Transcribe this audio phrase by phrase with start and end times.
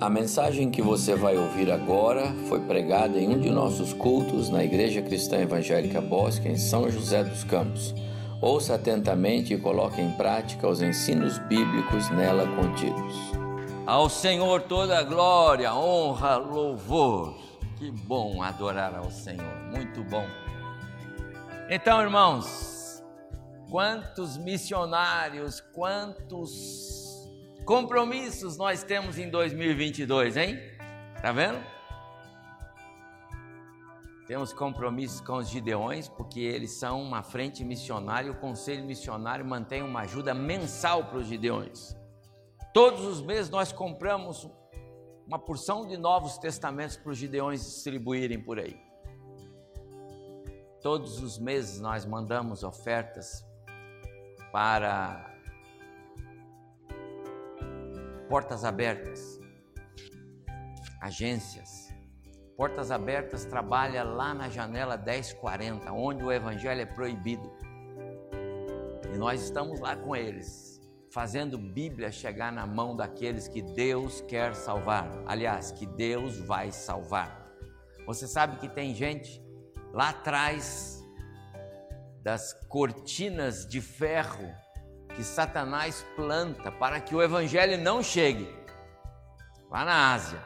[0.00, 4.64] A mensagem que você vai ouvir agora foi pregada em um de nossos cultos na
[4.64, 7.94] Igreja Cristã Evangélica Bosque, em São José dos Campos.
[8.42, 13.14] Ouça atentamente e coloque em prática os ensinos bíblicos nela contidos.
[13.86, 17.36] Ao Senhor toda glória, honra, louvor.
[17.78, 20.26] Que bom adorar ao Senhor, muito bom.
[21.70, 23.00] Então, irmãos,
[23.70, 27.03] quantos missionários, quantos
[27.64, 30.58] compromissos nós temos em 2022, hein?
[31.20, 31.58] Tá vendo?
[34.26, 39.82] Temos compromissos com os Gideões, porque eles são uma frente missionária, o Conselho Missionário mantém
[39.82, 41.94] uma ajuda mensal para os Gideões.
[42.72, 44.50] Todos os meses nós compramos
[45.26, 48.76] uma porção de novos testamentos para os Gideões distribuírem por aí.
[50.82, 53.44] Todos os meses nós mandamos ofertas
[54.52, 55.33] para
[58.34, 59.40] Portas Abertas,
[61.00, 61.94] agências.
[62.56, 67.48] Portas Abertas trabalha lá na janela 1040, onde o evangelho é proibido.
[69.14, 70.80] E nós estamos lá com eles,
[71.12, 75.08] fazendo Bíblia chegar na mão daqueles que Deus quer salvar.
[75.26, 77.48] Aliás, que Deus vai salvar.
[78.04, 79.40] Você sabe que tem gente
[79.92, 81.00] lá atrás
[82.20, 84.63] das cortinas de ferro
[85.14, 88.48] que Satanás planta para que o evangelho não chegue
[89.70, 90.40] lá na Ásia.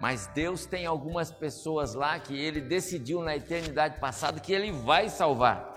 [0.00, 5.08] Mas Deus tem algumas pessoas lá que ele decidiu na eternidade passada que ele vai
[5.08, 5.72] salvar.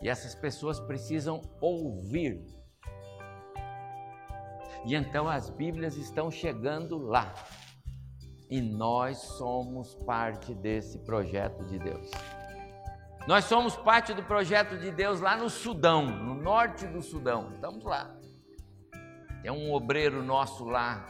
[0.00, 2.44] E essas pessoas precisam ouvir.
[4.84, 7.32] E então as Bíblias estão chegando lá.
[8.50, 12.10] E nós somos parte desse projeto de Deus.
[13.24, 17.52] Nós somos parte do projeto de Deus lá no Sudão, no norte do Sudão.
[17.54, 18.12] Estamos lá.
[19.42, 21.06] Tem um obreiro nosso lá.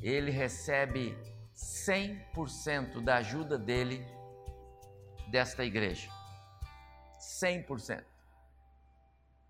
[0.00, 1.18] Ele recebe
[1.56, 4.06] 100% da ajuda dele
[5.28, 6.08] desta igreja.
[7.42, 8.04] 100%.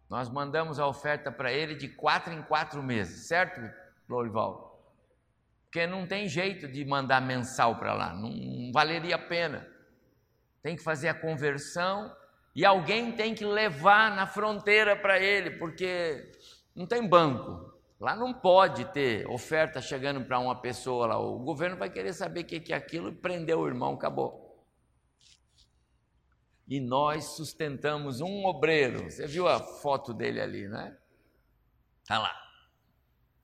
[0.09, 3.61] Nós mandamos a oferta para ele de quatro em quatro meses, certo,
[4.07, 4.83] Florival?
[5.65, 9.74] Porque não tem jeito de mandar mensal para lá, não valeria a pena
[10.65, 12.11] tem que fazer a conversão
[12.57, 16.33] e alguém tem que levar na fronteira para ele, porque
[16.75, 17.71] não tem banco.
[18.01, 21.19] Lá não pode ter oferta chegando para uma pessoa lá.
[21.19, 24.65] O governo vai querer saber o que é aquilo e prender o irmão, acabou.
[26.67, 29.11] E nós sustentamos um obreiro.
[29.11, 30.97] Você viu a foto dele ali, né?
[32.01, 32.35] Está lá.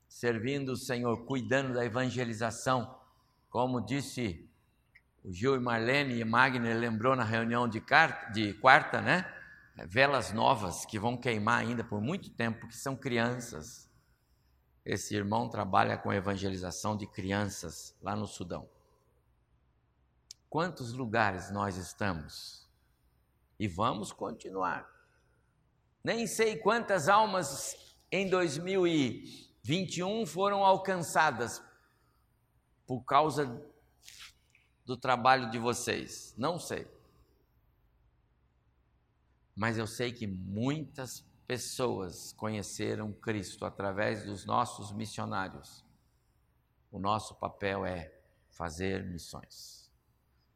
[0.07, 2.99] Servindo o Senhor, cuidando da evangelização.
[3.47, 4.50] Como disse
[5.23, 9.31] o Gil e Marlene e Magner lembrou na reunião de, quarta, de quarta, né?
[9.87, 13.89] Velas novas que vão queimar ainda por muito tempo, que são crianças.
[14.83, 18.67] Esse irmão trabalha com evangelização de crianças lá no Sudão.
[20.49, 22.67] Quantos lugares nós estamos?
[23.59, 24.89] E vamos continuar.
[26.03, 31.63] Nem sei quantas almas em 2021 foram alcançadas
[32.87, 33.70] por causa
[34.85, 36.33] do trabalho de vocês?
[36.37, 36.87] Não sei.
[39.55, 45.83] Mas eu sei que muitas pessoas conheceram Cristo através dos nossos missionários.
[46.91, 48.13] O nosso papel é
[48.49, 49.91] fazer missões.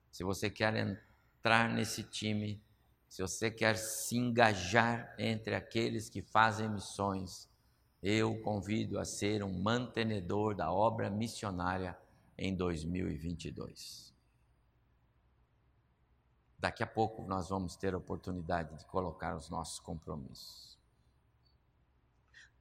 [0.09, 2.63] Se você quer entrar nesse time,
[3.09, 7.49] se você quer se engajar entre aqueles que fazem missões,
[8.01, 11.97] eu convido a ser um mantenedor da obra missionária
[12.37, 14.14] em 2022.
[16.65, 20.79] Daqui a pouco nós vamos ter a oportunidade de colocar os nossos compromissos.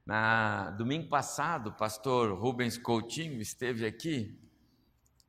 [0.05, 4.39] Na domingo passado, o pastor Rubens Coutinho esteve aqui,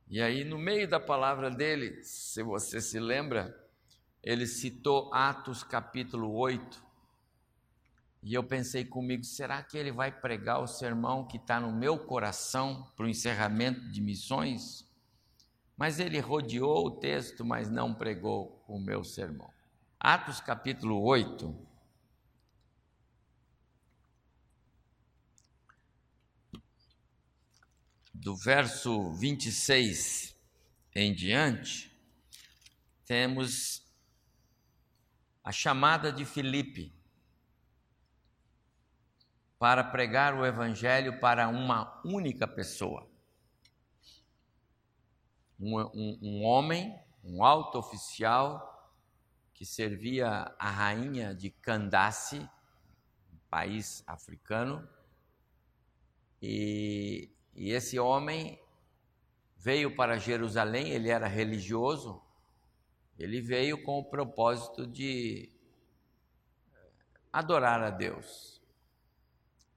[0.06, 3.58] e aí no meio da palavra dele, se você se lembra,
[4.22, 6.84] ele citou Atos capítulo 8.
[8.22, 11.98] E eu pensei comigo, será que ele vai pregar o sermão que está no meu
[11.98, 14.85] coração para o encerramento de missões?
[15.76, 19.52] Mas ele rodeou o texto, mas não pregou o meu sermão.
[20.00, 21.54] Atos capítulo 8.
[28.14, 30.34] Do verso 26
[30.94, 31.94] em diante,
[33.04, 33.84] temos
[35.44, 36.90] a chamada de Filipe
[39.58, 43.05] para pregar o evangelho para uma única pessoa
[45.58, 48.72] um, um, um homem, um alto oficial,
[49.54, 52.38] que servia a rainha de Candace,
[53.32, 54.86] um país africano,
[56.42, 58.60] e, E esse homem
[59.56, 62.22] veio para Jerusalém, ele era religioso,
[63.18, 65.50] ele veio com o propósito de
[67.32, 68.62] adorar a Deus.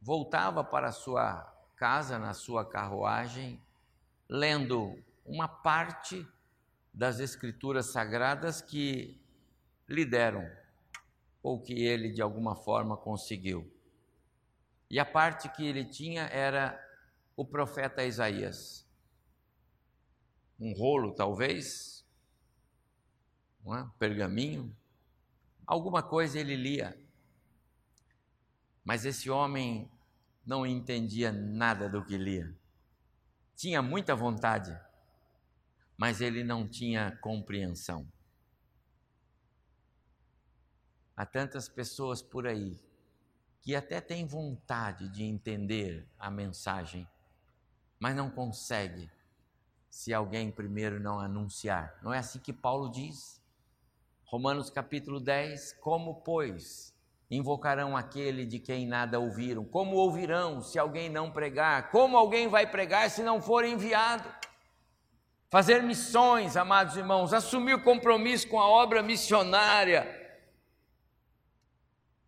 [0.02, 1.44] Voltava para sua
[1.76, 3.62] casa, na sua carruagem,
[4.28, 6.28] lendo uma parte
[6.92, 9.22] das Escrituras Sagradas que
[9.88, 10.50] lhe deram,
[11.44, 13.72] ou que ele de alguma forma conseguiu.
[14.90, 16.84] E a parte que ele tinha era
[17.36, 18.88] o profeta Isaías.
[20.60, 22.04] Um rolo, talvez,
[23.64, 24.76] um pergaminho,
[25.66, 27.00] alguma coisa ele lia.
[28.84, 29.90] Mas esse homem
[30.44, 32.52] não entendia nada do que lia.
[33.56, 34.76] Tinha muita vontade,
[36.00, 38.08] mas ele não tinha compreensão.
[41.14, 42.80] Há tantas pessoas por aí
[43.62, 47.06] que até têm vontade de entender a mensagem,
[48.00, 49.12] mas não consegue
[49.90, 52.00] se alguém primeiro não anunciar.
[52.02, 53.44] Não é assim que Paulo diz?
[54.24, 56.96] Romanos capítulo 10: Como, pois,
[57.30, 59.66] invocarão aquele de quem nada ouviram?
[59.66, 61.92] Como ouvirão se alguém não pregar?
[61.92, 64.40] Como alguém vai pregar se não for enviado?
[65.50, 70.16] Fazer missões, amados irmãos, assumir compromisso com a obra missionária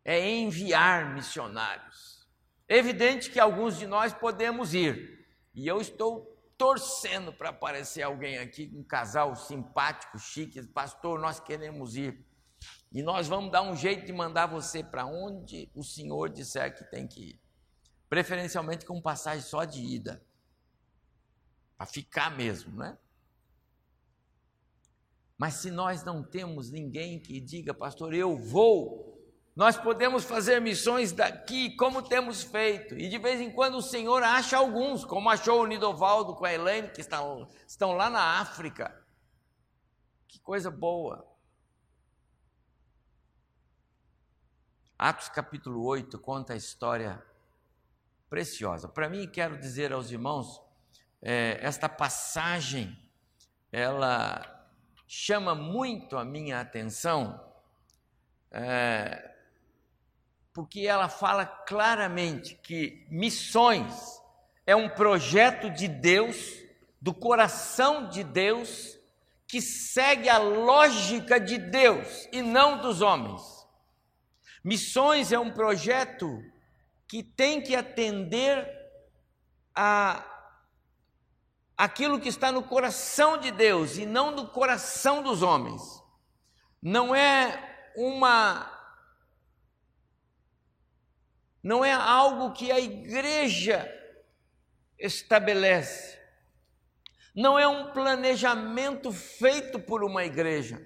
[0.04, 2.28] é enviar missionários.
[2.68, 8.40] É evidente que alguns de nós podemos ir, e eu estou torcendo para aparecer alguém
[8.40, 12.26] aqui, um casal simpático, chique, pastor, nós queremos ir.
[12.92, 16.84] E nós vamos dar um jeito de mandar você para onde o Senhor disser que
[16.84, 17.42] tem que ir.
[18.10, 20.24] Preferencialmente com passagem só de ida.
[21.78, 22.98] Para ficar mesmo, né?
[25.42, 29.20] Mas se nós não temos ninguém que diga, pastor, eu vou,
[29.56, 34.22] nós podemos fazer missões daqui, como temos feito, e de vez em quando o Senhor
[34.22, 38.96] acha alguns, como achou o Nidovaldo com a Elaine, que estão, estão lá na África.
[40.28, 41.28] Que coisa boa.
[44.96, 47.20] Atos capítulo 8 conta a história
[48.30, 48.88] preciosa.
[48.88, 50.62] Para mim, quero dizer aos irmãos,
[51.20, 52.96] é, esta passagem,
[53.72, 54.61] ela
[55.13, 57.38] chama muito a minha atenção.
[58.50, 59.30] É,
[60.54, 64.22] porque ela fala claramente que missões
[64.66, 66.38] é um projeto de Deus,
[67.02, 68.98] do coração de Deus,
[69.46, 73.42] que segue a lógica de Deus e não dos homens.
[74.63, 76.42] Missões é um projeto
[77.06, 78.66] que tem que atender
[79.75, 80.31] a
[81.81, 85.81] aquilo que está no coração de Deus e não no coração dos homens.
[86.80, 88.80] Não é uma
[91.63, 93.88] não é algo que a igreja
[94.98, 96.19] estabelece,
[97.36, 100.84] não é um planejamento feito por uma igreja,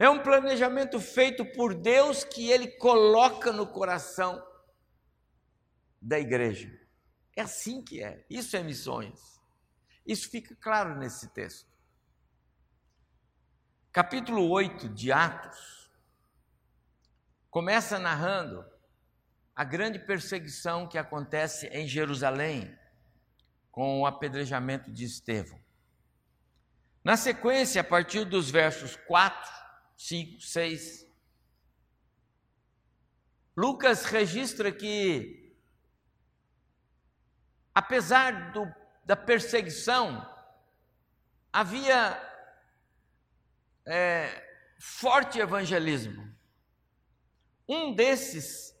[0.00, 4.44] é um planejamento feito por Deus que Ele coloca no coração
[6.02, 6.72] da igreja.
[7.36, 9.33] É assim que é, isso é missões.
[10.06, 11.72] Isso fica claro nesse texto.
[13.92, 15.90] Capítulo 8 de Atos
[17.48, 18.64] começa narrando
[19.54, 22.76] a grande perseguição que acontece em Jerusalém
[23.70, 25.62] com o apedrejamento de Estevão.
[27.04, 29.50] Na sequência, a partir dos versos 4,
[29.96, 31.06] 5, 6,
[33.56, 35.56] Lucas registra que,
[37.72, 38.66] apesar do,
[39.04, 40.28] da perseguição,
[41.52, 42.20] havia
[43.86, 44.42] é,
[44.78, 46.32] forte evangelismo.
[47.68, 48.74] Um desses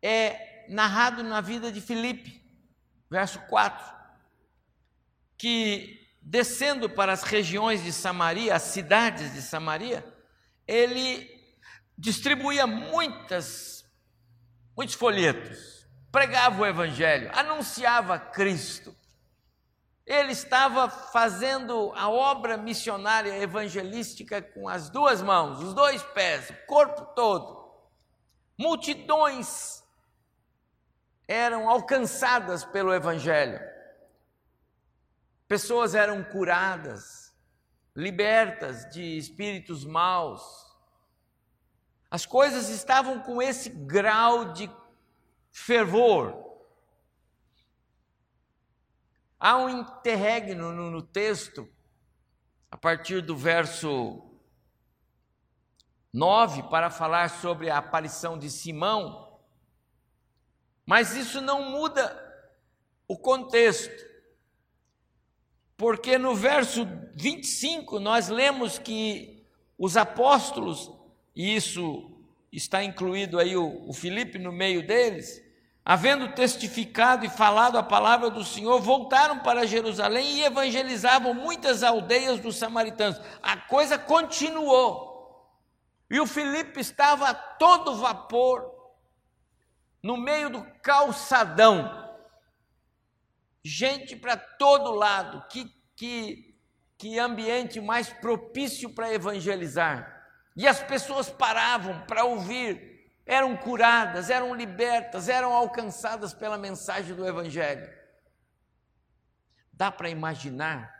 [0.00, 2.42] é narrado na vida de Filipe,
[3.10, 3.94] verso 4,
[5.36, 10.04] que descendo para as regiões de Samaria, as cidades de Samaria,
[10.66, 11.28] ele
[11.98, 13.84] distribuía muitas,
[14.76, 18.96] muitos folhetos, pregava o evangelho, anunciava Cristo.
[20.06, 26.66] Ele estava fazendo a obra missionária evangelística com as duas mãos, os dois pés, o
[26.66, 27.62] corpo todo.
[28.58, 29.82] Multidões
[31.26, 33.60] eram alcançadas pelo Evangelho.
[35.48, 37.34] Pessoas eram curadas,
[37.94, 40.42] libertas de espíritos maus.
[42.10, 44.70] As coisas estavam com esse grau de
[45.50, 46.51] fervor.
[49.44, 51.68] Há um interregno no, no texto,
[52.70, 54.22] a partir do verso
[56.12, 59.32] 9, para falar sobre a aparição de Simão
[60.84, 62.18] mas isso não muda
[63.06, 64.04] o contexto.
[65.76, 69.46] Porque no verso 25 nós lemos que
[69.78, 70.90] os apóstolos,
[71.34, 72.10] e isso
[72.52, 75.42] está incluído aí o, o Filipe no meio deles,
[75.84, 82.38] havendo testificado e falado a palavra do Senhor, voltaram para Jerusalém e evangelizavam muitas aldeias
[82.38, 83.20] dos samaritanos.
[83.42, 85.10] A coisa continuou.
[86.08, 88.70] E o Filipe estava a todo vapor,
[90.02, 92.14] no meio do calçadão.
[93.64, 96.54] Gente para todo lado, que, que,
[96.98, 100.28] que ambiente mais propício para evangelizar.
[100.54, 102.91] E as pessoas paravam para ouvir
[103.24, 107.88] eram curadas, eram libertas, eram alcançadas pela mensagem do Evangelho.
[109.72, 110.92] Dá para imaginar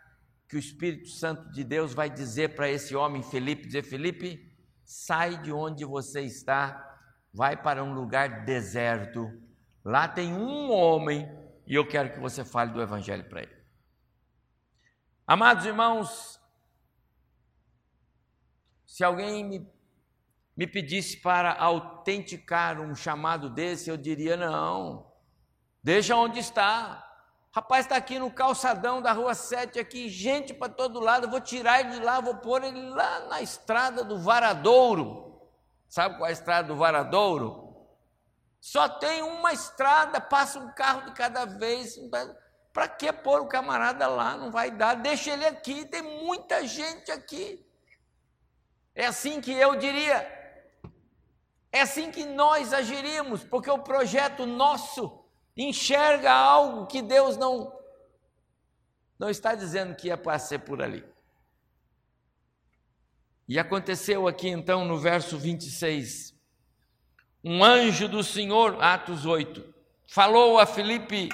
[0.49, 4.53] que o Espírito Santo de Deus vai dizer para esse homem Felipe, dizer, Felipe,
[4.85, 6.99] sai de onde você está,
[7.33, 9.31] vai para um lugar deserto,
[9.85, 11.27] lá tem um homem
[11.67, 13.63] e eu quero que você fale do Evangelho para ele.
[15.27, 16.41] Amados irmãos,
[18.85, 19.67] se alguém me
[20.57, 25.11] me pedisse para autenticar um chamado desse, eu diria: não,
[25.83, 27.09] deixa onde está.
[27.55, 31.81] Rapaz, está aqui no calçadão da rua 7, aqui, gente para todo lado, vou tirar
[31.81, 35.39] ele de lá, vou pôr ele lá na estrada do Varadouro.
[35.87, 37.77] Sabe qual é a estrada do Varadouro?
[38.59, 41.99] Só tem uma estrada, passa um carro de cada vez.
[42.73, 44.35] Para que pôr o camarada lá?
[44.35, 47.63] Não vai dar, deixa ele aqui, tem muita gente aqui.
[48.95, 50.42] É assim que eu diria.
[51.73, 55.25] É assim que nós agiríamos, porque o projeto nosso
[55.57, 57.81] enxerga algo que Deus não
[59.19, 61.05] não está dizendo que é para ser por ali.
[63.49, 66.35] E aconteceu aqui então no verso 26.
[67.45, 69.75] Um anjo do Senhor, Atos 8,
[70.07, 71.29] falou a Filipe: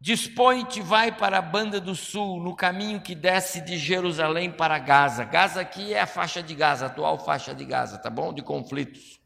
[0.00, 5.24] Dispõe-te, vai para a banda do sul, no caminho que desce de Jerusalém para Gaza.
[5.24, 8.32] Gaza aqui é a faixa de Gaza, a atual faixa de Gaza, tá bom?
[8.32, 9.20] De conflitos.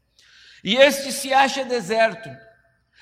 [0.61, 2.29] E este se acha deserto.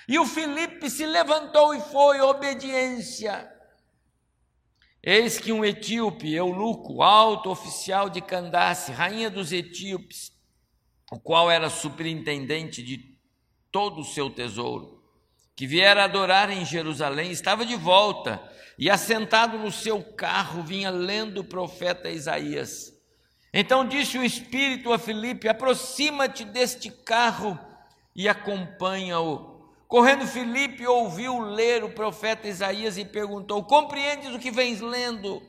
[0.07, 3.51] E o Filipe se levantou e foi, obediência.
[5.01, 10.31] Eis que um etíope, eunuco, alto oficial de Candace, rainha dos etíopes,
[11.11, 13.17] o qual era superintendente de
[13.71, 15.02] todo o seu tesouro,
[15.55, 18.41] que viera adorar em Jerusalém, estava de volta
[18.77, 22.91] e assentado no seu carro vinha lendo o profeta Isaías.
[23.53, 27.57] Então disse o Espírito a Filipe: aproxima-te deste carro
[28.15, 29.53] e acompanha-o.
[29.87, 35.39] Correndo Filipe ouviu ler o profeta Isaías e perguntou: Compreendes o que vens lendo?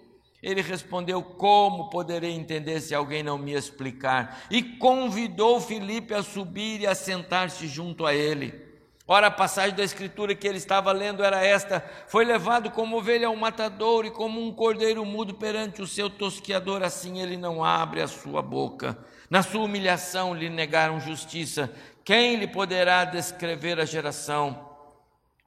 [0.43, 4.45] Ele respondeu: Como poderei entender se alguém não me explicar?
[4.51, 8.64] E convidou Filipe a subir e a sentar-se junto a ele.
[9.07, 13.27] Ora, a passagem da escritura que ele estava lendo era esta: Foi levado como ovelha
[13.27, 18.01] ao matador e como um cordeiro mudo perante o seu tosquiador, assim ele não abre
[18.01, 18.97] a sua boca.
[19.29, 21.71] Na sua humilhação lhe negaram justiça.
[22.03, 24.71] Quem lhe poderá descrever a geração?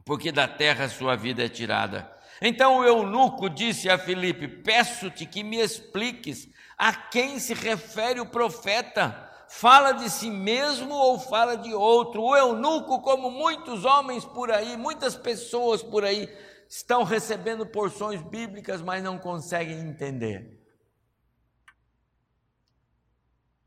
[0.06, 2.12] Porque da terra sua vida é tirada.
[2.40, 6.48] Então o eunuco disse a Filipe: Peço-te que me expliques
[6.78, 12.22] a quem se refere o profeta fala de si mesmo ou fala de outro.
[12.22, 16.28] O eunuco, como muitos homens por aí, muitas pessoas por aí,
[16.70, 20.58] estão recebendo porções bíblicas, mas não conseguem entender.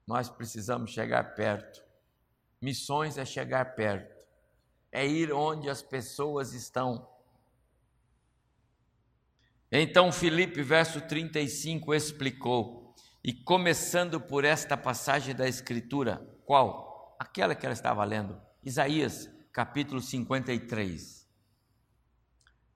[0.06, 1.82] Nós precisamos chegar perto.
[2.60, 4.26] Missões é chegar perto,
[4.92, 7.08] é ir onde as pessoas estão.
[9.72, 12.89] Então Filipe, verso 35, explicou
[13.22, 17.16] e começando por esta passagem da Escritura, qual?
[17.18, 21.28] Aquela que ela estava lendo, Isaías, capítulo 53.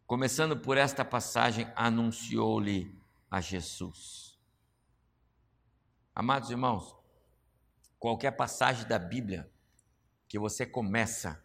[0.06, 2.94] Começando por esta passagem, anunciou-lhe
[3.30, 4.38] a Jesus.
[6.14, 6.94] Amados irmãos,
[7.98, 9.50] qualquer passagem da Bíblia
[10.28, 11.42] que você começa,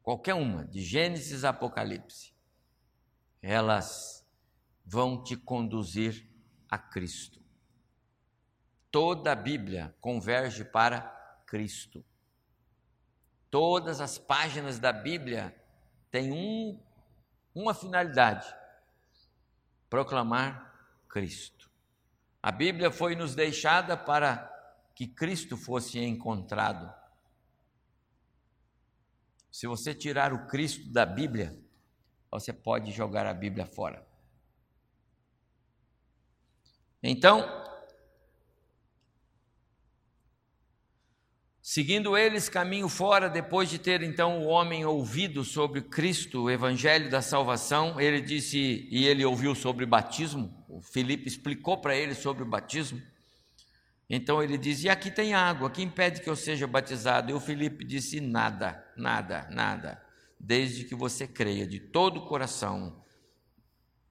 [0.00, 2.32] qualquer uma, de Gênesis a Apocalipse,
[3.42, 4.24] elas
[4.86, 6.30] vão te conduzir
[6.70, 7.41] a Cristo.
[8.92, 11.00] Toda a Bíblia converge para
[11.46, 12.04] Cristo.
[13.50, 15.56] Todas as páginas da Bíblia
[16.10, 16.78] têm um,
[17.54, 18.46] uma finalidade:
[19.88, 21.70] proclamar Cristo.
[22.42, 24.50] A Bíblia foi nos deixada para
[24.94, 26.92] que Cristo fosse encontrado.
[29.50, 31.58] Se você tirar o Cristo da Bíblia,
[32.30, 34.06] você pode jogar a Bíblia fora.
[37.02, 37.61] Então,
[41.74, 47.08] Seguindo eles caminho fora, depois de ter então o homem ouvido sobre Cristo, o evangelho
[47.08, 52.42] da salvação, ele disse, e ele ouviu sobre batismo, o Filipe explicou para ele sobre
[52.42, 53.00] o batismo.
[54.10, 57.30] Então ele diz: E aqui tem água, que impede que eu seja batizado?
[57.30, 60.04] E o Filipe disse: Nada, nada, nada,
[60.38, 63.02] desde que você creia de todo o coração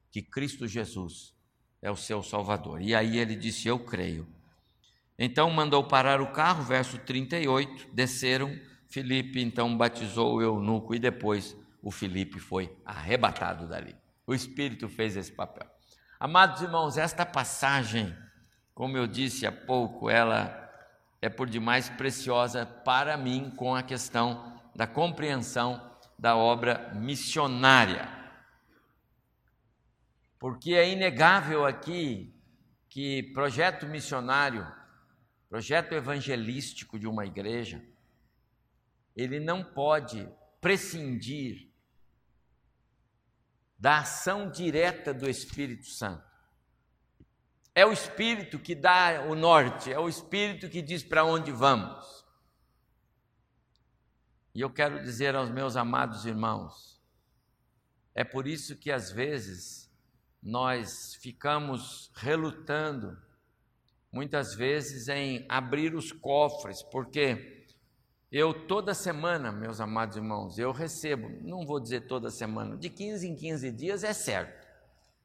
[0.10, 1.36] que Cristo Jesus
[1.80, 2.82] é o seu Salvador.
[2.82, 4.41] E aí ele disse: Eu creio.
[5.18, 8.52] Então mandou parar o carro, verso 38, desceram.
[8.90, 13.96] Filipe então batizou o eunuco e depois o Filipe foi arrebatado dali.
[14.28, 15.68] O Espírito fez esse papel.
[16.20, 18.16] Amados irmãos, esta passagem,
[18.74, 20.58] como eu disse há pouco, ela
[21.22, 25.82] é por demais preciosa para mim com a questão da compreensão
[26.18, 28.08] da obra missionária.
[30.38, 32.36] Porque é inegável aqui
[32.90, 34.68] que projeto missionário
[35.52, 37.86] projeto evangelístico de uma igreja,
[39.14, 40.26] ele não pode
[40.62, 41.70] prescindir
[43.78, 46.24] da ação direta do Espírito Santo.
[47.76, 52.26] É o Espírito que dá o norte, é o Espírito que diz para onde vamos.
[54.56, 57.04] E eu quero dizer aos meus amados irmãos,
[58.16, 59.92] é por isso que às vezes
[60.42, 63.22] nós ficamos relutando
[64.12, 67.66] muitas vezes em abrir os cofres, porque
[68.32, 73.28] eu toda semana, meus amados irmãos, eu recebo, não vou dizer toda semana, de 15
[73.28, 74.68] em 15 dias é certo.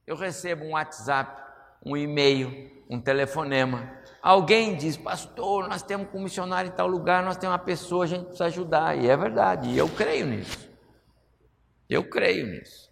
[0.07, 1.43] Eu recebo um WhatsApp,
[1.85, 4.00] um e-mail, um telefonema.
[4.23, 8.09] Alguém diz, pastor, nós temos um missionário em tal lugar, nós temos uma pessoa, a
[8.09, 8.97] gente precisa ajudar.
[8.97, 10.69] E é verdade, e eu creio nisso.
[11.88, 12.90] Eu creio nisso.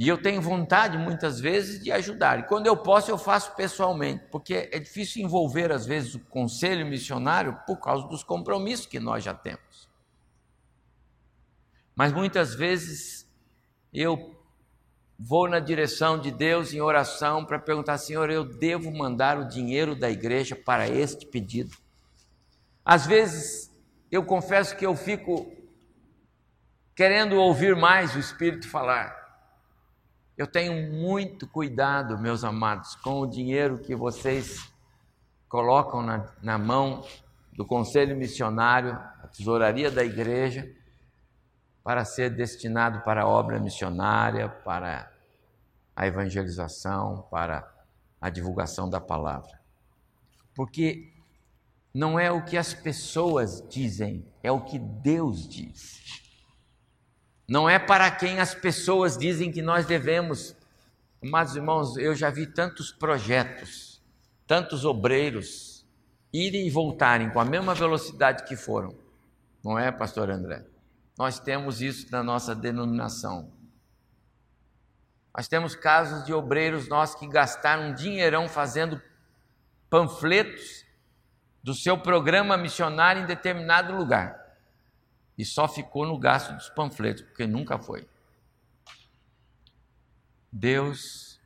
[0.00, 2.38] E eu tenho vontade, muitas vezes, de ajudar.
[2.38, 6.86] E quando eu posso, eu faço pessoalmente, porque é difícil envolver, às vezes, o conselho
[6.86, 9.90] missionário por causa dos compromissos que nós já temos.
[11.94, 13.28] Mas muitas vezes
[13.92, 14.34] eu
[15.18, 19.94] vou na direção de Deus em oração para perguntar: Senhor, eu devo mandar o dinheiro
[19.94, 21.76] da igreja para este pedido?
[22.82, 23.70] Às vezes
[24.10, 25.52] eu confesso que eu fico
[26.96, 29.19] querendo ouvir mais o Espírito falar.
[30.40, 34.72] Eu tenho muito cuidado, meus amados, com o dinheiro que vocês
[35.46, 37.04] colocam na, na mão
[37.52, 40.66] do Conselho Missionário, a tesouraria da igreja,
[41.84, 45.12] para ser destinado para a obra missionária, para
[45.94, 47.70] a evangelização, para
[48.18, 49.60] a divulgação da palavra.
[50.54, 51.12] Porque
[51.92, 56.29] não é o que as pessoas dizem, é o que Deus diz.
[57.50, 60.54] Não é para quem as pessoas dizem que nós devemos.
[61.20, 64.00] Mas, irmãos, eu já vi tantos projetos,
[64.46, 65.84] tantos obreiros
[66.32, 68.96] irem e voltarem com a mesma velocidade que foram.
[69.64, 70.64] Não é, pastor André?
[71.18, 73.50] Nós temos isso na nossa denominação.
[75.36, 79.02] Nós temos casos de obreiros nossos que gastaram um dinheirão fazendo
[79.90, 80.84] panfletos
[81.64, 84.39] do seu programa missionário em determinado lugar
[85.40, 88.06] e só ficou no gasto dos panfletos, porque nunca foi.
[90.52, 91.40] Deus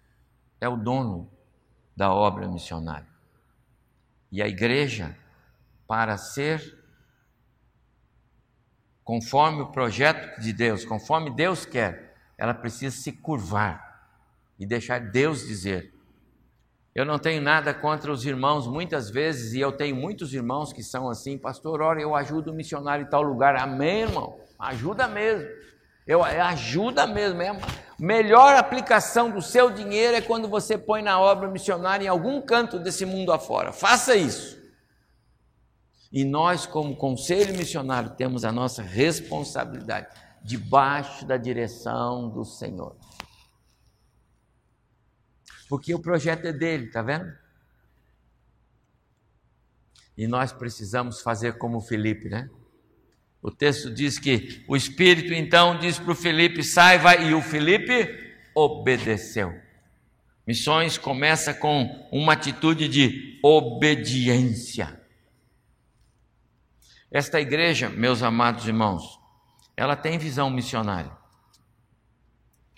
[0.61, 1.31] é o dono
[1.97, 3.07] da obra missionária.
[4.33, 5.17] E a igreja,
[5.87, 6.77] para ser
[9.05, 14.11] conforme o projeto de Deus, conforme Deus quer, ela precisa se curvar
[14.59, 15.94] e deixar Deus dizer:
[16.95, 20.83] eu não tenho nada contra os irmãos, muitas vezes, e eu tenho muitos irmãos que
[20.83, 23.57] são assim, pastor, ora, eu ajudo o missionário em tal lugar.
[23.57, 24.39] Amém, irmão?
[24.57, 25.49] Ajuda mesmo.
[26.07, 27.43] Eu, é ajuda mesmo.
[27.43, 27.57] É
[27.99, 32.79] melhor aplicação do seu dinheiro é quando você põe na obra missionária em algum canto
[32.79, 33.73] desse mundo afora.
[33.73, 34.63] Faça isso.
[36.13, 40.07] E nós, como conselho missionário, temos a nossa responsabilidade
[40.45, 42.95] debaixo da direção do Senhor
[45.69, 47.33] porque o projeto é dele, tá vendo?
[50.17, 52.49] E nós precisamos fazer como Felipe, né?
[53.43, 57.43] O texto diz que o Espírito então diz para o Felipe: sai, vai, e o
[57.43, 58.09] Felipe
[58.55, 59.53] obedeceu.
[60.47, 65.01] Missões começa com uma atitude de obediência.
[67.11, 69.21] Esta igreja, meus amados irmãos,
[69.77, 71.13] ela tem visão missionária.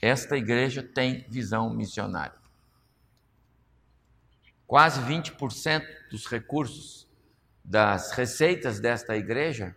[0.00, 2.45] Esta igreja tem visão missionária.
[4.66, 7.06] Quase 20% dos recursos
[7.64, 9.74] das receitas desta igreja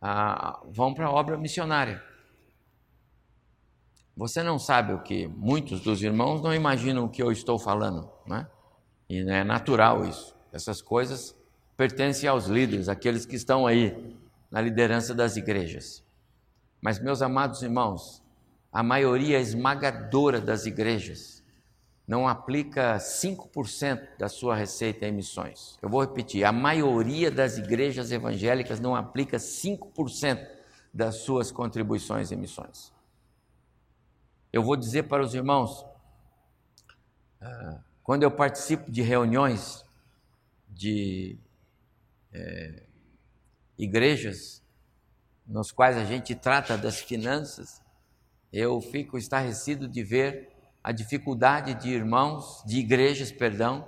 [0.00, 2.02] ah, vão para a obra missionária.
[4.16, 8.10] Você não sabe o que muitos dos irmãos não imaginam o que eu estou falando,
[8.26, 8.48] né?
[9.08, 10.36] E é natural isso.
[10.52, 11.36] Essas coisas
[11.76, 14.16] pertence aos líderes, aqueles que estão aí
[14.50, 16.04] na liderança das igrejas.
[16.80, 18.22] Mas, meus amados irmãos,
[18.72, 21.37] a maioria esmagadora das igrejas
[22.08, 25.78] não aplica 5% da sua receita em missões.
[25.82, 30.48] Eu vou repetir: a maioria das igrejas evangélicas não aplica 5%
[30.92, 32.90] das suas contribuições em missões.
[34.50, 35.84] Eu vou dizer para os irmãos,
[37.42, 39.84] ah, quando eu participo de reuniões
[40.66, 41.38] de
[42.32, 42.84] é,
[43.76, 44.62] igrejas
[45.46, 47.82] nos quais a gente trata das finanças,
[48.50, 50.57] eu fico estarrecido de ver
[50.88, 53.86] a dificuldade de irmãos, de igrejas, perdão,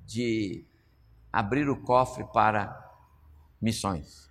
[0.00, 0.66] de
[1.32, 2.76] abrir o cofre para
[3.60, 4.28] missões.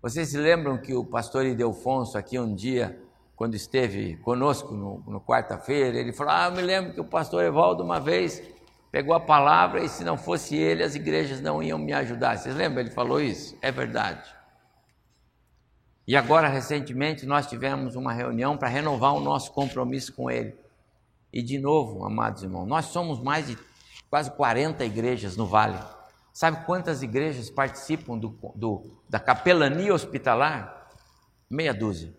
[0.00, 2.98] Vocês se lembram que o pastor Idelfonso, aqui um dia,
[3.36, 7.44] quando esteve conosco no, no quarta-feira, ele falou: Ah, eu me lembro que o pastor
[7.44, 8.42] Evaldo, uma vez,
[8.90, 12.38] pegou a palavra e se não fosse ele, as igrejas não iam me ajudar.
[12.38, 12.80] Vocês lembram?
[12.80, 13.54] Ele falou isso?
[13.60, 14.35] É verdade.
[16.06, 20.54] E agora, recentemente, nós tivemos uma reunião para renovar o nosso compromisso com ele.
[21.32, 23.58] E de novo, amados irmãos, nós somos mais de
[24.08, 25.78] quase 40 igrejas no Vale.
[26.32, 30.90] Sabe quantas igrejas participam do, do, da capelania hospitalar?
[31.50, 32.14] Meia dúzia.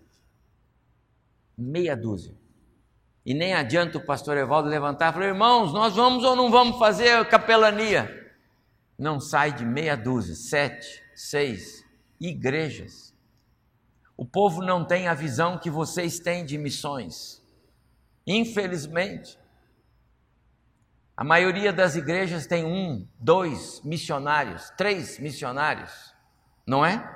[1.58, 2.36] Meia dúzia.
[3.26, 6.78] E nem adianta o pastor Evaldo levantar e falar: irmãos, nós vamos ou não vamos
[6.78, 8.34] fazer capelania?
[8.97, 11.86] Não sai de meia dúzia, sete, seis
[12.19, 13.06] igrejas.
[14.17, 17.39] O povo não tem a visão que vocês têm de missões.
[18.25, 19.39] Infelizmente,
[21.15, 26.13] a maioria das igrejas tem um, dois missionários, três missionários,
[26.65, 27.15] não é?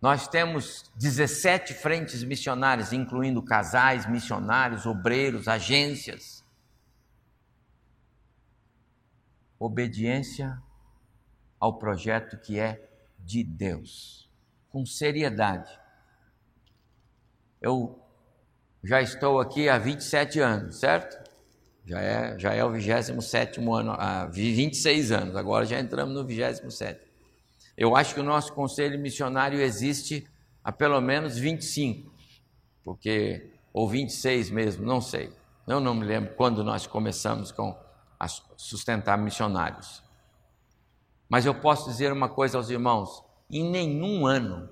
[0.00, 6.44] Nós temos 17 frentes missionárias, incluindo casais, missionários, obreiros, agências.
[9.58, 10.62] Obediência
[11.58, 12.88] ao projeto que é
[13.18, 14.25] de Deus,
[14.76, 15.70] com seriedade.
[17.62, 17.98] Eu
[18.84, 21.18] já estou aqui há 27 anos, certo?
[21.86, 27.00] Já é, já é o 27 ano, há 26 anos, agora já entramos no 27.
[27.74, 30.28] Eu acho que o nosso conselho missionário existe
[30.62, 32.12] há pelo menos 25,
[32.84, 35.32] porque ou 26 mesmo, não sei.
[35.66, 37.74] Eu não me lembro quando nós começamos com
[38.20, 40.02] a sustentar missionários.
[41.30, 44.68] Mas eu posso dizer uma coisa aos irmãos: em nenhum ano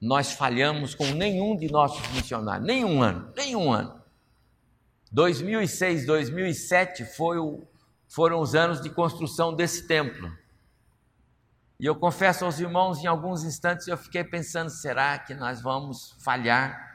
[0.00, 4.02] nós falhamos com nenhum de nossos missionários, nenhum ano, nenhum ano.
[5.10, 7.62] 2006, 2007 foi o,
[8.06, 10.30] foram os anos de construção desse templo.
[11.80, 16.14] E eu confesso aos irmãos, em alguns instantes eu fiquei pensando: será que nós vamos
[16.18, 16.92] falhar?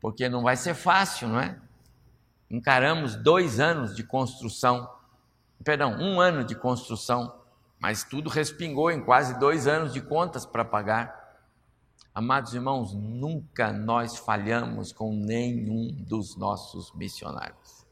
[0.00, 1.58] Porque não vai ser fácil, não é?
[2.50, 4.88] Encaramos dois anos de construção,
[5.64, 7.41] perdão, um ano de construção,
[7.82, 11.20] mas tudo respingou em quase dois anos de contas para pagar.
[12.14, 17.84] Amados irmãos, nunca nós falhamos com nenhum dos nossos missionários.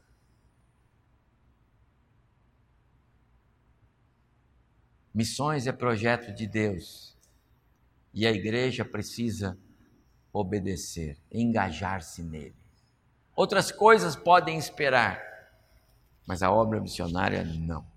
[5.13, 7.17] Missões é projeto de Deus
[8.13, 9.57] e a igreja precisa
[10.31, 12.55] obedecer, engajar-se nele.
[13.35, 15.21] Outras coisas podem esperar,
[16.25, 17.90] mas a obra missionária não.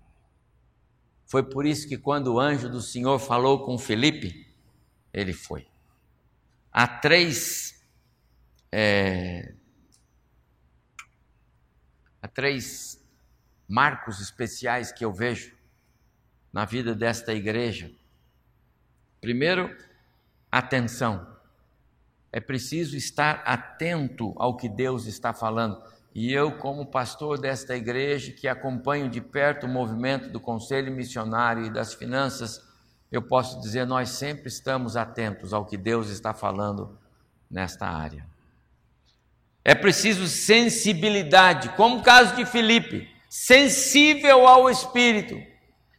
[1.25, 4.47] Foi por isso que quando o anjo do Senhor falou com Felipe,
[5.11, 5.67] ele foi.
[6.71, 7.83] Há três,
[8.71, 9.53] é,
[12.21, 13.03] há três
[13.67, 15.55] marcos especiais que eu vejo
[16.53, 17.91] na vida desta igreja.
[19.19, 19.75] Primeiro,
[20.51, 21.35] atenção.
[22.31, 25.81] É preciso estar atento ao que Deus está falando.
[26.15, 31.65] E eu, como pastor desta igreja, que acompanho de perto o movimento do Conselho Missionário
[31.65, 32.63] e das Finanças,
[33.11, 36.97] eu posso dizer, nós sempre estamos atentos ao que Deus está falando
[37.51, 38.25] nesta área.
[39.61, 45.35] É preciso sensibilidade, como o caso de Filipe, sensível ao Espírito.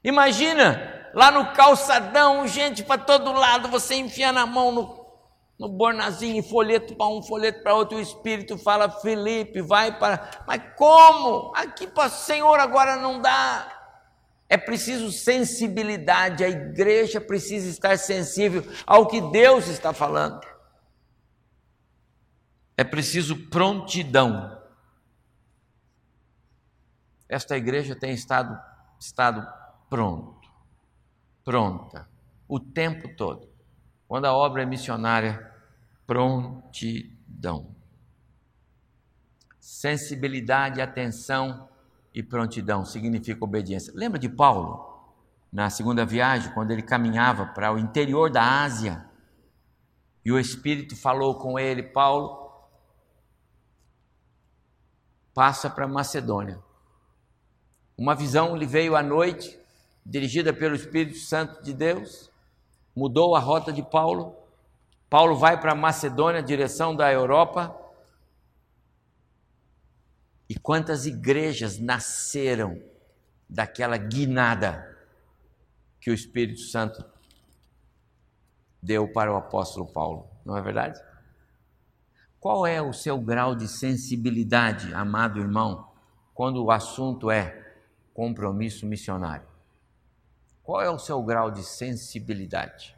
[0.03, 4.96] Imagina, lá no calçadão, gente para todo lado, você enfia na mão no,
[5.59, 10.45] no bornazinho, folheto para um, folheto para outro, o Espírito fala, Felipe, vai para.
[10.47, 11.53] Mas como?
[11.57, 13.73] Aqui para o Senhor agora não dá.
[14.49, 20.41] É preciso sensibilidade, a igreja precisa estar sensível ao que Deus está falando.
[22.77, 24.57] É preciso prontidão.
[27.29, 28.57] Esta igreja tem estado,
[29.01, 29.45] estado
[29.89, 30.49] pronto,
[31.43, 32.09] pronta,
[32.47, 33.56] o tempo todo.
[34.09, 35.53] Quando a obra é missionária,
[36.07, 37.75] prontidão.
[39.59, 41.69] Sensibilidade, atenção
[42.15, 43.93] e prontidão significa obediência.
[43.95, 44.97] Lembra de Paulo,
[45.53, 49.05] na segunda viagem, quando ele caminhava para o interior da Ásia,
[50.25, 52.47] e o Espírito falou com ele: Paulo,
[55.35, 56.59] passa para Macedônia.
[57.97, 59.59] Uma visão lhe veio à noite,
[60.05, 62.31] dirigida pelo Espírito Santo de Deus,
[62.97, 64.35] mudou a rota de Paulo.
[65.11, 67.79] Paulo vai para Macedônia, direção da Europa.
[70.49, 72.81] E quantas igrejas nasceram
[73.49, 74.97] daquela guinada
[76.01, 77.05] que o Espírito Santo
[78.83, 81.01] deu para o apóstolo Paulo, não é verdade?
[82.39, 85.89] Qual é o seu grau de sensibilidade, amado irmão,
[86.33, 87.75] quando o assunto é
[88.15, 89.56] compromisso missionário?
[90.67, 92.97] Qual é o seu grau de sensibilidade?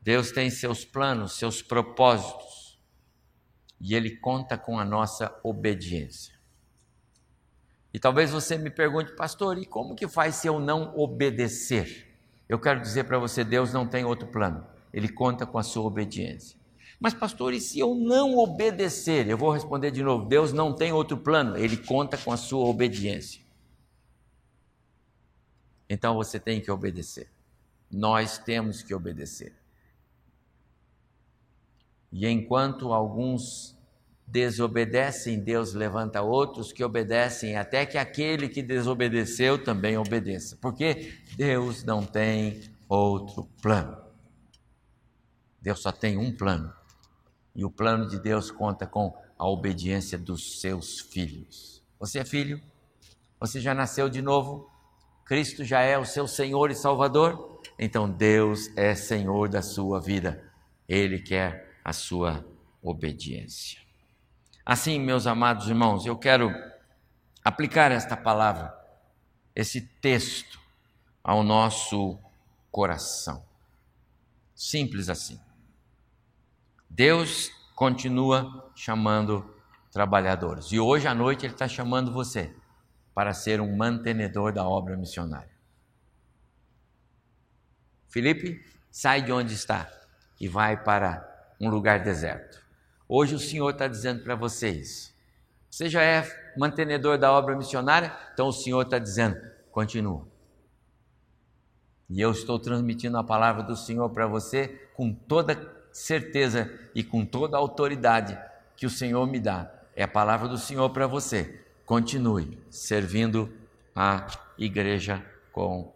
[0.00, 2.78] Deus tem seus planos, seus propósitos,
[3.80, 6.32] e Ele conta com a nossa obediência.
[7.92, 12.16] E talvez você me pergunte, pastor, e como que faz se eu não obedecer?
[12.48, 15.82] Eu quero dizer para você: Deus não tem outro plano, Ele conta com a sua
[15.82, 16.56] obediência.
[17.00, 19.28] Mas, pastor, e se eu não obedecer?
[19.28, 22.64] Eu vou responder de novo: Deus não tem outro plano, Ele conta com a sua
[22.64, 23.43] obediência.
[25.94, 27.28] Então você tem que obedecer.
[27.88, 29.52] Nós temos que obedecer.
[32.10, 33.78] E enquanto alguns
[34.26, 40.58] desobedecem, Deus levanta outros que obedecem, até que aquele que desobedeceu também obedeça.
[40.60, 43.96] Porque Deus não tem outro plano.
[45.62, 46.74] Deus só tem um plano.
[47.54, 51.80] E o plano de Deus conta com a obediência dos seus filhos.
[52.00, 52.60] Você é filho?
[53.38, 54.73] Você já nasceu de novo?
[55.24, 57.60] Cristo já é o seu Senhor e Salvador?
[57.78, 60.52] Então Deus é Senhor da sua vida.
[60.88, 62.44] Ele quer a sua
[62.82, 63.80] obediência.
[64.64, 66.52] Assim, meus amados irmãos, eu quero
[67.42, 68.74] aplicar esta palavra,
[69.54, 70.58] esse texto,
[71.22, 72.18] ao nosso
[72.70, 73.42] coração.
[74.54, 75.40] Simples assim.
[76.88, 79.54] Deus continua chamando
[79.90, 80.70] trabalhadores.
[80.70, 82.54] E hoje à noite Ele está chamando você
[83.14, 85.54] para ser um mantenedor da obra missionária.
[88.08, 89.90] Felipe, sai de onde está
[90.40, 92.62] e vai para um lugar deserto.
[93.08, 95.14] Hoje o Senhor está dizendo para vocês:
[95.70, 96.24] você já é
[96.56, 98.16] mantenedor da obra missionária?
[98.32, 99.36] Então o Senhor está dizendo:
[99.70, 100.26] continua.
[102.08, 105.56] E eu estou transmitindo a palavra do Senhor para você com toda
[105.92, 108.38] certeza e com toda a autoridade
[108.76, 109.72] que o Senhor me dá.
[109.96, 111.63] É a palavra do Senhor para você.
[111.84, 113.52] Continue servindo
[113.94, 114.26] a
[114.58, 115.94] igreja com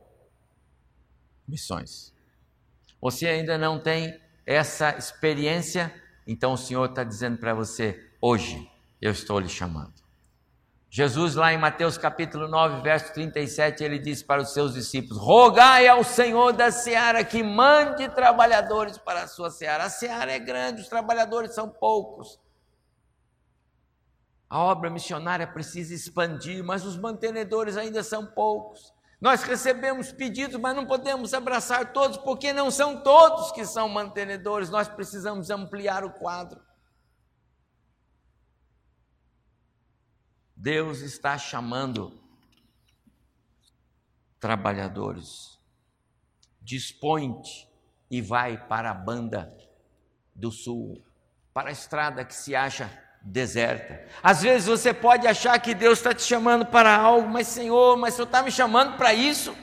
[1.46, 2.12] missões.
[3.00, 5.92] Você ainda não tem essa experiência,
[6.26, 8.70] então o Senhor está dizendo para você: hoje
[9.00, 9.94] eu estou lhe chamando.
[10.90, 15.86] Jesus, lá em Mateus capítulo 9, verso 37, ele disse para os seus discípulos: Rogai
[15.86, 19.84] ao Senhor da seara que mande trabalhadores para a sua seara.
[19.84, 22.40] A seara é grande, os trabalhadores são poucos.
[24.48, 28.94] A obra missionária precisa expandir, mas os mantenedores ainda são poucos.
[29.20, 34.70] Nós recebemos pedidos, mas não podemos abraçar todos, porque não são todos que são mantenedores.
[34.70, 36.62] Nós precisamos ampliar o quadro.
[40.56, 42.18] Deus está chamando
[44.40, 45.58] trabalhadores.
[46.62, 47.68] Dispõe-te
[48.10, 49.54] e vai para a banda
[50.34, 51.04] do sul,
[51.52, 54.06] para a estrada que se acha deserta.
[54.22, 58.14] Às vezes você pode achar que Deus está te chamando para algo, mas Senhor, mas
[58.14, 59.54] o Senhor está me chamando para isso?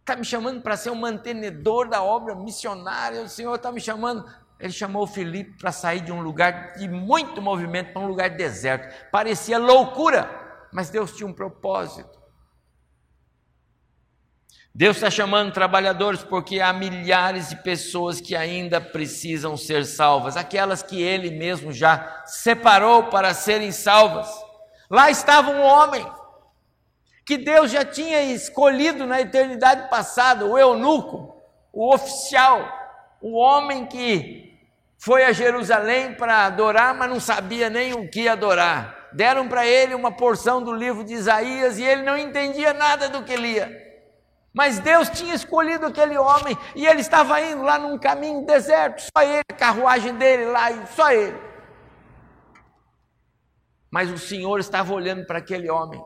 [0.00, 4.24] Está me chamando para ser um mantenedor da obra missionária, o Senhor está me chamando
[4.62, 9.10] ele chamou Filipe para sair de um lugar de muito movimento para um lugar deserto.
[9.10, 10.30] Parecia loucura,
[10.72, 12.21] mas Deus tinha um propósito.
[14.74, 20.82] Deus está chamando trabalhadores porque há milhares de pessoas que ainda precisam ser salvas, aquelas
[20.82, 24.30] que Ele mesmo já separou para serem salvas.
[24.88, 26.06] Lá estava um homem
[27.24, 31.36] que Deus já tinha escolhido na eternidade passada, o eunuco,
[31.70, 32.66] o oficial,
[33.20, 34.58] o homem que
[34.96, 39.10] foi a Jerusalém para adorar, mas não sabia nem o que adorar.
[39.12, 43.22] Deram para ele uma porção do livro de Isaías e ele não entendia nada do
[43.22, 43.81] que lia.
[44.52, 49.22] Mas Deus tinha escolhido aquele homem e ele estava indo lá num caminho deserto, só
[49.22, 51.38] ele, a carruagem dele lá, só ele.
[53.90, 56.02] Mas o Senhor estava olhando para aquele homem.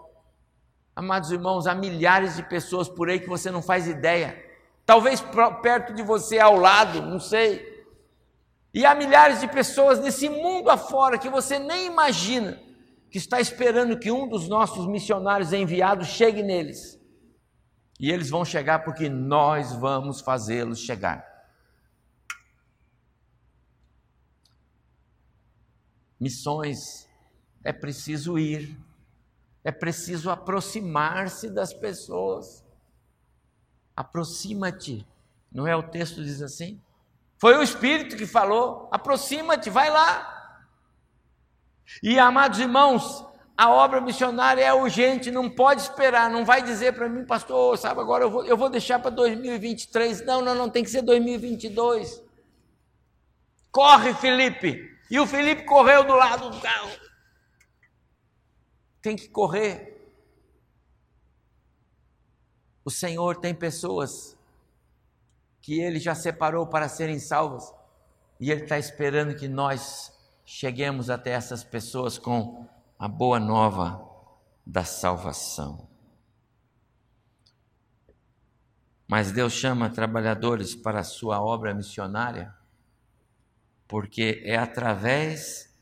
[0.95, 4.43] Amados irmãos, há milhares de pessoas por aí que você não faz ideia.
[4.85, 5.21] Talvez
[5.61, 7.75] perto de você, ao lado, não sei
[8.73, 12.61] E há milhares de pessoas nesse mundo afora que você nem imagina
[13.11, 16.97] que está esperando que um dos nossos missionários enviados chegue neles.
[17.99, 21.25] E eles vão chegar porque nós vamos fazê-los chegar.
[26.19, 27.09] Missões
[27.63, 28.79] é preciso ir,
[29.65, 32.65] é preciso aproximar-se das pessoas.
[33.95, 35.07] Aproxima-te,
[35.51, 36.81] não é o texto diz assim?
[37.39, 40.33] Foi o Espírito que falou: aproxima-te, vai lá.
[42.03, 43.25] E amados irmãos,
[43.57, 48.01] a obra missionária é urgente, não pode esperar, não vai dizer para mim, pastor, sabe,
[48.01, 50.27] agora eu vou, eu vou deixar para 2023.
[50.27, 52.23] Não, não, não, tem que ser 2022.
[53.73, 54.95] Corre, Felipe.
[55.11, 56.91] E o Felipe correu do lado do carro.
[59.01, 59.97] Tem que correr.
[62.85, 64.37] O Senhor tem pessoas
[65.63, 67.75] que Ele já separou para serem salvas,
[68.39, 70.13] e Ele está esperando que nós
[70.45, 74.03] cheguemos até essas pessoas com a boa nova
[74.65, 75.89] da salvação.
[79.07, 82.55] Mas Deus chama trabalhadores para a sua obra missionária,
[83.87, 85.73] porque é através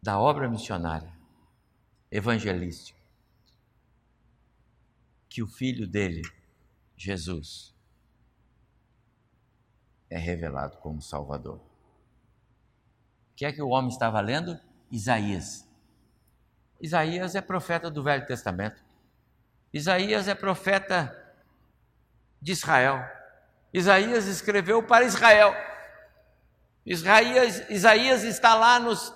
[0.00, 1.12] da obra missionária,
[2.10, 3.00] evangelística,
[5.28, 6.22] que o filho dele,
[6.96, 7.74] Jesus,
[10.10, 11.71] é revelado como Salvador.
[13.42, 14.56] Que é que o homem estava lendo?
[14.88, 15.68] Isaías.
[16.80, 18.80] Isaías é profeta do Velho Testamento.
[19.72, 21.12] Isaías é profeta
[22.40, 23.04] de Israel.
[23.74, 25.56] Isaías escreveu para Israel.
[26.86, 29.12] Isaías, Isaías está lá nos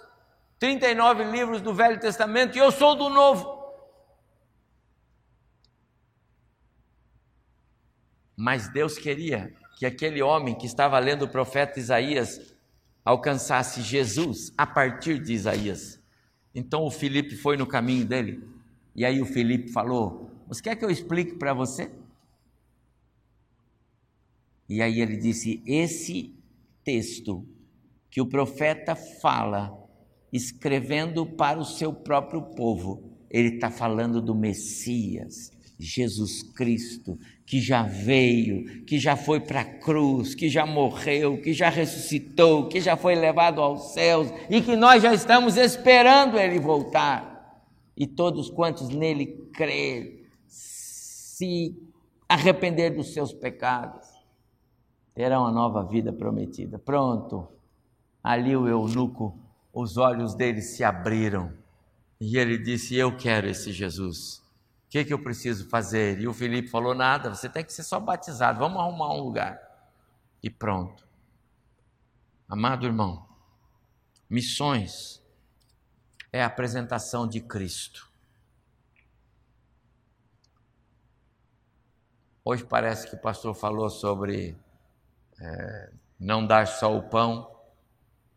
[0.59, 3.65] 39 livros do Velho Testamento e eu sou do Novo.
[8.37, 12.56] Mas Deus queria que aquele homem que estava lendo o profeta Isaías
[13.07, 16.03] alcançasse Jesus a partir de Isaías.
[16.53, 18.43] Então o Felipe foi no caminho dele.
[18.97, 21.93] E aí o Felipe falou: Você quer que eu explique para você?
[24.69, 26.35] E aí ele disse: Esse
[26.83, 27.47] texto
[28.11, 29.73] que o profeta fala,
[30.33, 37.83] escrevendo para o seu próprio povo, ele está falando do Messias, Jesus Cristo, que já
[37.83, 42.97] veio, que já foi para a cruz, que já morreu, que já ressuscitou, que já
[42.97, 47.37] foi levado aos céus e que nós já estamos esperando ele voltar.
[47.97, 51.77] E todos quantos nele crer, se
[52.29, 54.07] arrepender dos seus pecados,
[55.15, 56.79] terão uma nova vida prometida.
[56.79, 57.49] Pronto.
[58.23, 59.39] Ali o eunuco,
[59.73, 61.53] os olhos dele se abriram
[62.21, 64.46] e ele disse: Eu quero esse Jesus.
[64.87, 66.21] O que, que eu preciso fazer?
[66.21, 69.61] E o Felipe falou: nada, você tem que ser só batizado, vamos arrumar um lugar.
[70.43, 71.07] E pronto.
[72.49, 73.27] Amado irmão,
[74.31, 75.21] missões
[76.33, 78.09] é a apresentação de Cristo.
[82.45, 84.57] Hoje parece que o pastor falou sobre
[85.41, 87.53] é, não dar só o pão,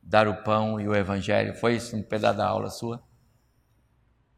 [0.01, 1.53] dar o pão e o evangelho.
[1.53, 3.03] Foi isso um pedaço da aula sua?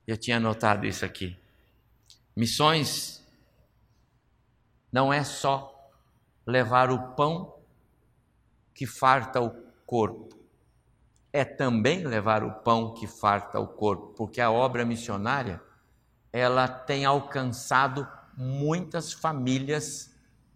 [0.05, 1.40] Eu tinha anotado isso aqui.
[2.35, 3.25] Missões
[4.91, 5.91] não é só
[6.45, 7.59] levar o pão
[8.73, 9.51] que farta o
[9.85, 10.29] corpo,
[11.31, 15.61] é também levar o pão que farta o corpo, porque a obra missionária
[16.31, 20.11] ela tem alcançado muitas famílias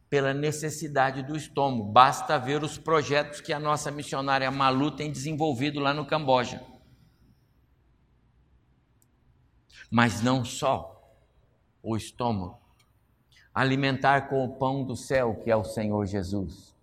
[0.09, 1.91] pela necessidade do estômago.
[1.91, 6.63] Basta ver os projetos que a nossa missionária Malu tem desenvolvido lá no Camboja.
[9.91, 10.94] Mas não só
[11.85, 12.57] o estômago,
[13.53, 16.75] alimentar com o pão do céu, que é o Senhor Jesus.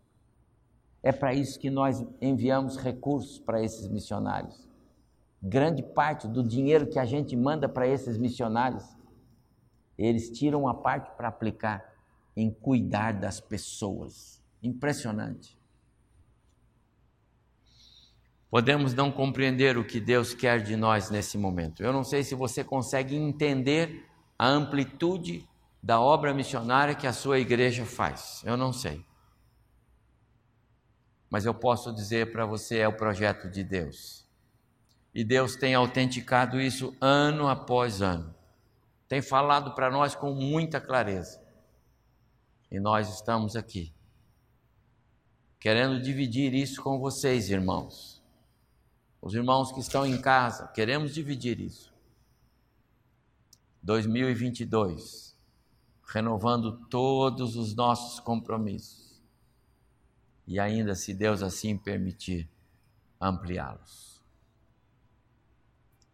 [1.03, 4.69] É para isso que nós enviamos recursos para esses missionários.
[5.43, 8.85] Grande parte do dinheiro que a gente manda para esses missionários,
[9.98, 11.85] eles tiram a parte para aplicar
[12.37, 14.40] em cuidar das pessoas.
[14.63, 15.59] Impressionante.
[18.48, 21.83] Podemos não compreender o que Deus quer de nós nesse momento.
[21.83, 24.12] Eu não sei se você consegue entender
[24.43, 25.49] a amplitude
[25.81, 28.43] da obra missionária que a sua igreja faz.
[28.45, 29.07] Eu não sei.
[31.31, 34.29] Mas eu posso dizer para você: é o projeto de Deus.
[35.15, 38.35] E Deus tem autenticado isso ano após ano.
[39.07, 41.40] Tem falado para nós com muita clareza.
[42.69, 43.95] E nós estamos aqui,
[45.61, 48.21] querendo dividir isso com vocês, irmãos.
[49.21, 51.92] Os irmãos que estão em casa, queremos dividir isso.
[53.83, 55.37] 2022,
[56.07, 59.03] renovando todos os nossos compromissos.
[60.47, 62.49] e ainda, se Deus assim permitir,
[63.21, 64.21] ampliá-los.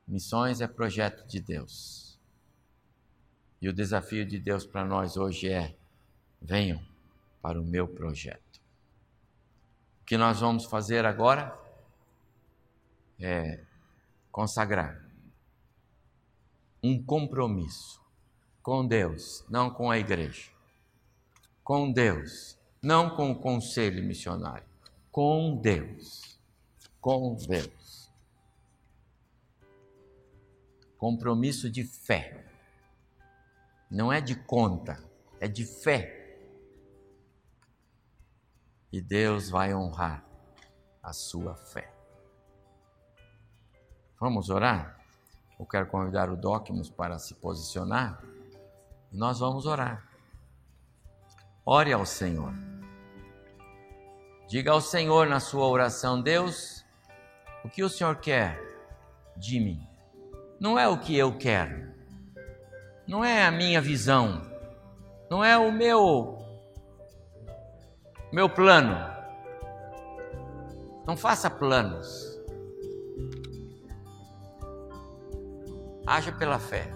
[0.07, 2.21] Missões é projeto de Deus.
[3.61, 5.77] E o desafio de Deus para nós hoje é:
[6.41, 6.81] venham
[7.41, 8.61] para o meu projeto.
[10.03, 11.59] O que nós vamos fazer agora
[13.19, 13.65] é
[14.31, 15.08] consagrar
[16.83, 18.01] um compromisso
[18.63, 20.51] com Deus, não com a igreja.
[21.65, 24.67] Com Deus, não com o conselho missionário.
[25.11, 26.39] Com Deus.
[27.01, 28.13] Com Deus.
[30.97, 32.45] Compromisso de fé.
[33.91, 35.03] Não é de conta,
[35.41, 36.15] é de fé.
[38.93, 40.25] E Deus vai honrar
[41.03, 41.93] a sua fé.
[44.21, 44.98] Vamos orar?
[45.59, 48.23] Eu quero convidar o Docmus para se posicionar
[49.13, 50.07] e nós vamos orar.
[51.65, 52.53] Ore ao Senhor.
[54.49, 56.85] Diga ao Senhor na sua oração: Deus,
[57.65, 58.59] o que o Senhor quer
[59.37, 59.87] de mim?
[60.61, 61.93] Não é o que eu quero,
[63.07, 64.43] não é a minha visão,
[65.31, 66.39] não é o meu
[68.33, 68.97] meu plano.
[71.07, 72.38] Não faça planos.
[76.09, 76.91] Haja pela fé.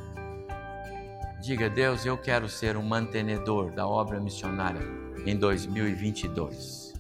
[1.43, 4.81] Diga, Deus, eu quero ser um mantenedor da obra missionária
[5.27, 6.95] em 2022.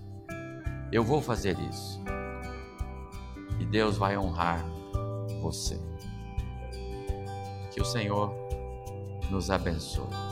[0.92, 2.04] Eu vou fazer isso.
[3.58, 4.62] E Deus vai honrar
[5.40, 5.80] você.
[7.70, 8.30] Que o Senhor
[9.30, 10.31] nos abençoe.